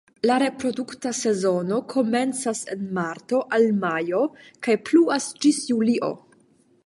La 0.27 0.35
reprodukta 0.43 1.11
sezono 1.17 1.77
komencas 1.91 2.61
en 2.75 2.81
marto 2.99 3.41
al 3.57 3.67
majo 3.83 4.21
kaj 4.69 4.79
pluas 4.89 5.27
ĝis 5.45 5.61
julio. 5.73 6.11